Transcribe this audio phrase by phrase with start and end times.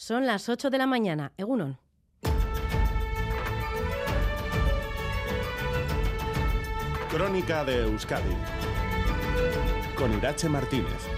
[0.00, 1.32] Son las 8 de la mañana.
[1.36, 1.76] Egunon.
[7.10, 8.36] Crónica de Euskadi
[9.96, 11.17] con Irache Martínez.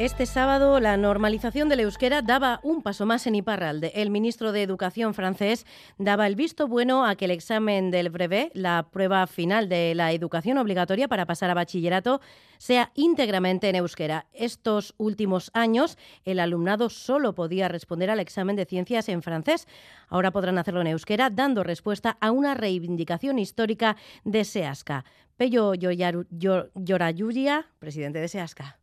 [0.00, 3.92] Este sábado la normalización del euskera daba un paso más en Iparralde.
[3.94, 5.66] El ministro de Educación francés
[5.98, 10.10] daba el visto bueno a que el examen del brevet, la prueba final de la
[10.10, 12.20] educación obligatoria para pasar a bachillerato,
[12.58, 14.26] sea íntegramente en euskera.
[14.32, 19.68] Estos últimos años el alumnado solo podía responder al examen de ciencias en francés.
[20.08, 25.04] Ahora podrán hacerlo en euskera, dando respuesta a una reivindicación histórica de SEASCA.
[25.36, 28.80] Pello Yorayuria, presidente de SEASCA.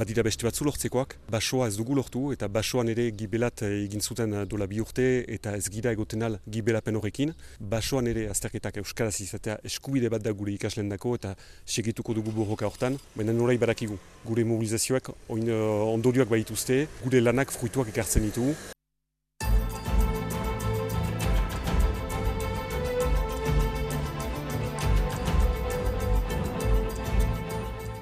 [0.00, 4.32] Badira beste batzu lortzekoak, basoa ez dugu lortu eta basoan ere gibelat eh, egin zuten
[4.32, 5.04] eh, dola bi urte
[5.36, 7.34] eta ez gira egoten al gibelapen horrekin.
[7.74, 11.34] Basoan ere azterketak euskaraz izatea eskubide bat da gure ikaslen dako eta
[11.66, 12.96] segituko dugu borroka hortan.
[13.12, 18.54] Baina norai barakigu, gure mobilizazioak oin, uh, ondorioak baituzte, gure lanak fruituak ekartzen ditu.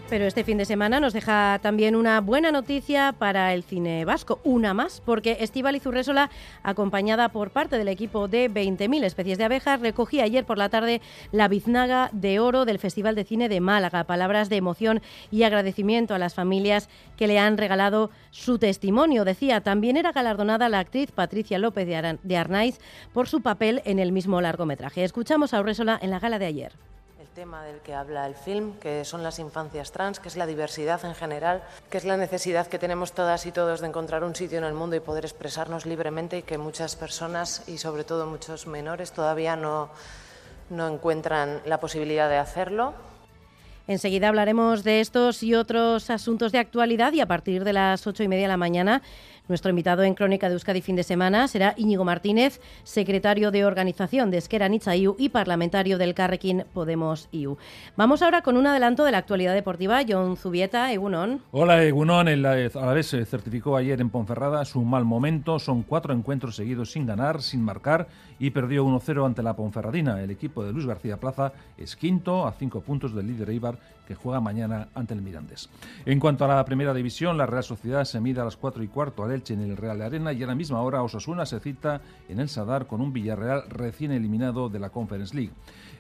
[0.08, 4.40] Pero este fin de semana nos deja también una buena noticia para el cine vasco,
[4.42, 6.30] una más, porque Estíbal Zurresola,
[6.62, 11.02] acompañada por parte del equipo de 20.000 especies de abejas, recogía ayer por la tarde
[11.30, 14.04] la biznaga de oro del Festival de Cine de Málaga.
[14.04, 19.26] Palabras de emoción y agradecimiento a las familias que le han regalado su testimonio.
[19.26, 22.78] Decía, también era galardonada la actriz Patricia López de Arnaiz
[23.12, 25.04] por su papel en el mismo largometraje.
[25.04, 26.72] Escuchamos a Urresola en la gala de ayer
[27.38, 31.04] tema del que habla el film, que son las infancias trans, que es la diversidad
[31.04, 34.58] en general, que es la necesidad que tenemos todas y todos de encontrar un sitio
[34.58, 38.66] en el mundo y poder expresarnos libremente y que muchas personas y sobre todo muchos
[38.66, 39.88] menores todavía no,
[40.68, 42.92] no encuentran la posibilidad de hacerlo.
[43.86, 48.24] Enseguida hablaremos de estos y otros asuntos de actualidad y a partir de las ocho
[48.24, 49.00] y media de la mañana
[49.48, 54.30] nuestro invitado en Crónica de Euskadi fin de semana será Íñigo Martínez, secretario de organización
[54.30, 57.56] de Esquera IU y parlamentario del Carrequín Podemos IU.
[57.96, 60.02] Vamos ahora con un adelanto de la actualidad deportiva.
[60.06, 61.42] John Zubieta, Egunon.
[61.50, 62.28] Hola, Egunon.
[62.28, 65.58] El Alavés certificó ayer en Ponferrada su mal momento.
[65.58, 68.08] Son cuatro encuentros seguidos sin ganar, sin marcar
[68.38, 70.22] y perdió 1-0 ante la Ponferradina.
[70.22, 74.14] El equipo de Luis García Plaza es quinto a cinco puntos del líder Eibar que
[74.14, 75.68] juega mañana ante el Mirandés.
[76.06, 78.88] En cuanto a la primera división, la Real Sociedad se mide a las 4 y
[78.88, 82.00] cuarto al Elche en el Real Arena y a la misma hora Osasuna se cita
[82.28, 85.52] en el Sadar con un Villarreal recién eliminado de la Conference League.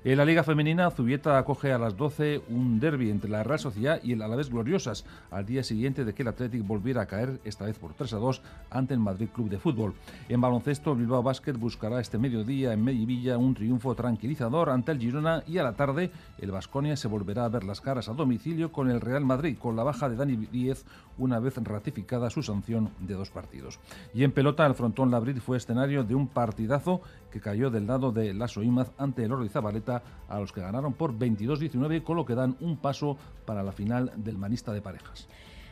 [0.04, 4.00] En la Liga Femenina, Zubieta acoge a las 12 un derby entre la Real Sociedad
[4.02, 7.64] y el Alavés Gloriosas, al día siguiente de que el Athletic volviera a caer, esta
[7.64, 9.94] vez por 3 a 2, ante el Madrid Club de Fútbol.
[10.28, 15.42] En baloncesto, Bilbao Basket buscará este mediodía en Medivilla un triunfo tranquilizador ante el Girona
[15.48, 18.90] y a la tarde el Vasconia se volverá a ver las caras a domicilio con
[18.90, 20.84] el Real Madrid, con la baja de Dani Díez
[21.18, 23.78] una vez ratificada su sanción de dos partidos.
[24.14, 27.00] Y en pelota, el frontón Labrid fue escenario de un partidazo
[27.30, 30.92] que cayó del lado de Lasso Imaz ante el Ordi Zabaleta, a los que ganaron
[30.92, 35.28] por 22-19, con lo que dan un paso para la final del manista de parejas.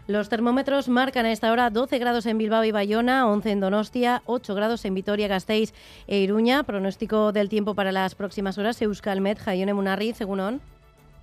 [0.06, 4.22] Los termómetros marcan a esta hora 12 grados en Bilbao y Bayona, 11 en Donostia,
[4.26, 5.74] 8 grados en Vitoria, Gasteiz
[6.06, 6.62] e Iruña.
[6.62, 10.60] Pronóstico del tiempo para las próximas horas, Euskalmet, Jaione Munarri, según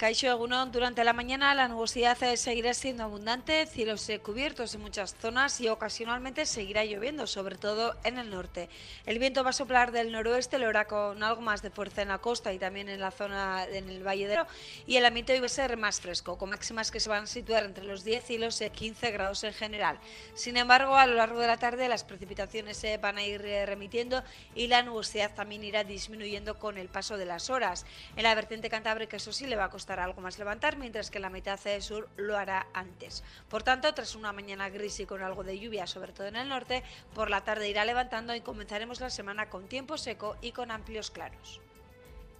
[0.03, 5.61] Caixo Egunon, durante la mañana la nubosidad seguirá siendo abundante, cielos cubiertos en muchas zonas
[5.61, 8.67] y ocasionalmente seguirá lloviendo, sobre todo en el norte.
[9.05, 12.09] El viento va a soplar del noroeste, lo hará con algo más de fuerza en
[12.09, 14.43] la costa y también en la zona, en el Valle de
[14.85, 17.27] y el ambiente hoy va a ser más fresco, con máximas que se van a
[17.27, 19.99] situar entre los 10 y los 15 grados en general.
[20.33, 23.65] Sin embargo, a lo largo de la tarde las precipitaciones se van a ir eh,
[23.65, 24.21] remitiendo
[24.53, 27.85] y la nubosidad también irá disminuyendo con el paso de las horas.
[28.17, 31.19] En la vertiente cantábrica, eso sí, le va a costar algo más levantar, mientras que
[31.19, 33.23] la mitad de sur lo hará antes.
[33.49, 36.49] Por tanto, tras una mañana gris y con algo de lluvia, sobre todo en el
[36.49, 36.83] norte,
[37.13, 41.11] por la tarde irá levantando y comenzaremos la semana con tiempo seco y con amplios
[41.11, 41.61] claros.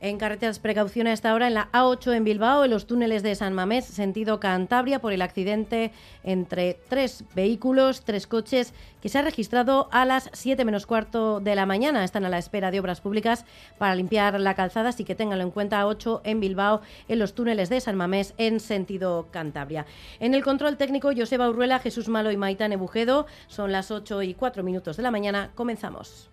[0.03, 3.35] En carreteras, precaución a esta hora en la A8 en Bilbao, en los túneles de
[3.35, 5.93] San Mamés, sentido Cantabria, por el accidente
[6.25, 11.55] entre tres vehículos, tres coches, que se ha registrado a las 7 menos cuarto de
[11.55, 12.03] la mañana.
[12.03, 13.45] Están a la espera de obras públicas
[13.77, 15.81] para limpiar la calzada, así que ténganlo en cuenta.
[15.81, 19.85] A8 en Bilbao, en los túneles de San Mamés, en sentido Cantabria.
[20.19, 23.25] En el control técnico, Joseba Urruela, Jesús Malo y Maitán Ebujedo.
[23.47, 25.51] Son las 8 y 4 minutos de la mañana.
[25.55, 26.32] Comenzamos.